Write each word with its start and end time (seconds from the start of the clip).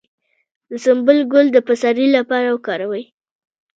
د 0.69 0.71
سنبل 0.83 1.17
ګل 1.31 1.47
د 1.53 1.57
پسرلي 1.67 2.07
لپاره 2.17 2.47
وکاروئ 2.55 3.03